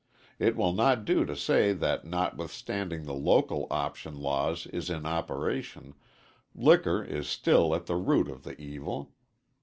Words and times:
It 0.39 0.55
will 0.55 0.73
not 0.73 1.05
do 1.05 1.25
to 1.25 1.35
say 1.35 1.73
that 1.73 2.05
notwithstanding 2.05 3.03
the 3.03 3.13
local 3.13 3.67
option 3.69 4.15
law 4.17 4.49
is 4.71 4.89
in 4.89 5.05
operation, 5.05 5.93
liquor 6.55 7.03
is 7.03 7.27
still 7.27 7.75
at 7.75 7.85
the 7.85 7.97
root 7.97 8.27
of 8.27 8.41
the 8.41 8.59
evil. 8.59 9.13